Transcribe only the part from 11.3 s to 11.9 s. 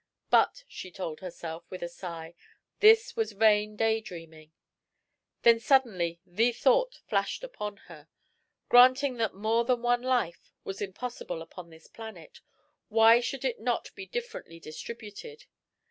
upon this